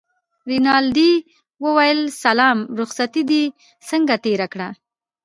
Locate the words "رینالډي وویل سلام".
0.49-2.57